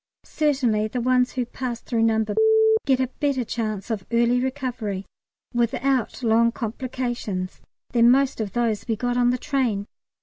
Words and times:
Certainly 0.25 0.87
the 0.87 0.99
ones 0.99 1.33
who 1.33 1.45
pass 1.45 1.79
through 1.79 2.01
No. 2.01 2.25
get 2.87 2.99
a 2.99 3.09
better 3.19 3.43
chance 3.45 3.91
of 3.91 4.03
early 4.11 4.39
recovery 4.41 5.05
without 5.53 6.23
long 6.23 6.51
complications 6.51 7.61
than 7.91 8.09
most 8.09 8.41
of 8.41 8.53
those 8.53 8.87
we 8.87 8.95
got 8.95 9.15
on 9.15 9.29
the 9.29 9.37
train. 9.37 9.85